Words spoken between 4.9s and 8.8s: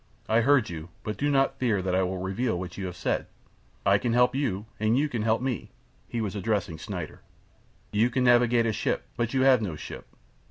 you can help me." He was addressing Schneider. "You can navigate a